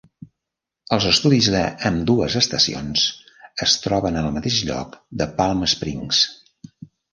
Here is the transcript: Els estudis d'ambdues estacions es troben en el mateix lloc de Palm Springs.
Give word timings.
Els 0.95 1.03
estudis 1.09 1.49
d'ambdues 1.55 2.37
estacions 2.41 3.05
es 3.67 3.77
troben 3.85 4.19
en 4.23 4.31
el 4.31 4.35
mateix 4.41 4.59
lloc 4.73 4.99
de 5.23 5.31
Palm 5.39 5.65
Springs. 5.77 6.27